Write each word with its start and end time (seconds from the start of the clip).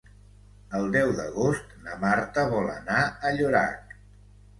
El 0.77 0.85
deu 0.95 1.11
d'agost 1.19 1.75
na 1.87 1.97
Marta 2.05 2.45
vol 2.53 2.71
anar 2.77 3.03
a 3.29 3.33
Llorac. 3.37 3.95